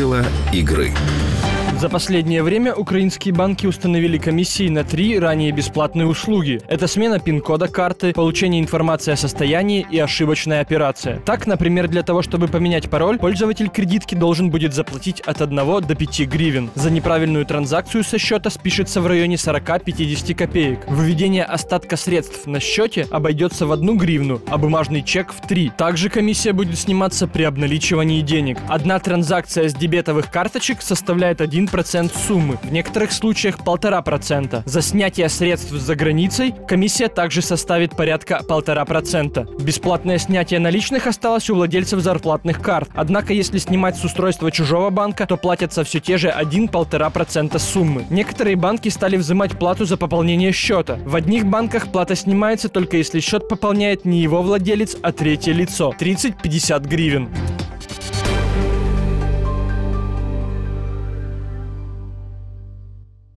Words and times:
Правила 0.00 0.24
игры. 0.50 0.94
За 1.80 1.88
последнее 1.88 2.42
время 2.42 2.74
украинские 2.74 3.32
банки 3.32 3.64
установили 3.64 4.18
комиссии 4.18 4.68
на 4.68 4.84
три 4.84 5.18
ранее 5.18 5.50
бесплатные 5.50 6.06
услуги. 6.06 6.60
Это 6.68 6.86
смена 6.86 7.18
пин-кода 7.18 7.68
карты, 7.68 8.12
получение 8.12 8.60
информации 8.60 9.12
о 9.12 9.16
состоянии 9.16 9.86
и 9.90 9.98
ошибочная 9.98 10.60
операция. 10.60 11.20
Так, 11.20 11.46
например, 11.46 11.88
для 11.88 12.02
того, 12.02 12.20
чтобы 12.20 12.48
поменять 12.48 12.90
пароль, 12.90 13.18
пользователь 13.18 13.70
кредитки 13.70 14.14
должен 14.14 14.50
будет 14.50 14.74
заплатить 14.74 15.22
от 15.22 15.40
1 15.40 15.56
до 15.56 15.94
5 15.94 16.20
гривен. 16.28 16.68
За 16.74 16.90
неправильную 16.90 17.46
транзакцию 17.46 18.04
со 18.04 18.18
счета 18.18 18.50
спишется 18.50 19.00
в 19.00 19.06
районе 19.06 19.36
40-50 19.36 20.34
копеек. 20.34 20.86
Выведение 20.86 21.44
остатка 21.44 21.96
средств 21.96 22.46
на 22.46 22.60
счете 22.60 23.06
обойдется 23.10 23.64
в 23.64 23.72
1 23.72 23.96
гривну, 23.96 24.42
а 24.50 24.58
бумажный 24.58 25.02
чек 25.02 25.32
в 25.32 25.40
3. 25.48 25.72
Также 25.78 26.10
комиссия 26.10 26.52
будет 26.52 26.78
сниматься 26.78 27.26
при 27.26 27.44
обналичивании 27.44 28.20
денег. 28.20 28.58
Одна 28.68 28.98
транзакция 28.98 29.70
с 29.70 29.72
дебетовых 29.72 30.30
карточек 30.30 30.82
составляет 30.82 31.40
1 31.40 31.69
процент 31.70 32.14
суммы, 32.14 32.58
в 32.62 32.72
некоторых 32.72 33.12
случаях 33.12 33.64
полтора 33.64 34.02
процента. 34.02 34.62
За 34.66 34.82
снятие 34.82 35.28
средств 35.28 35.70
за 35.70 35.94
границей 35.94 36.54
комиссия 36.68 37.08
также 37.08 37.42
составит 37.42 37.96
порядка 37.96 38.42
полтора 38.46 38.84
процента. 38.84 39.46
Бесплатное 39.60 40.18
снятие 40.18 40.60
наличных 40.60 41.06
осталось 41.06 41.48
у 41.50 41.54
владельцев 41.54 42.00
зарплатных 42.00 42.60
карт. 42.60 42.90
Однако, 42.94 43.32
если 43.32 43.58
снимать 43.58 43.96
с 43.96 44.04
устройства 44.04 44.50
чужого 44.50 44.90
банка, 44.90 45.26
то 45.26 45.36
платятся 45.36 45.84
все 45.84 46.00
те 46.00 46.18
же 46.18 46.28
1-1,5% 46.28 47.10
процента 47.10 47.58
суммы. 47.58 48.04
Некоторые 48.10 48.56
банки 48.56 48.88
стали 48.88 49.16
взимать 49.16 49.58
плату 49.58 49.84
за 49.84 49.96
пополнение 49.96 50.52
счета. 50.52 50.98
В 51.04 51.14
одних 51.14 51.46
банках 51.46 51.92
плата 51.92 52.16
снимается 52.16 52.68
только 52.68 52.96
если 52.96 53.20
счет 53.20 53.48
пополняет 53.48 54.04
не 54.04 54.20
его 54.20 54.42
владелец, 54.42 54.96
а 55.02 55.12
третье 55.12 55.52
лицо– 55.52 55.94
30-50 55.98 56.88
гривен. 56.88 57.28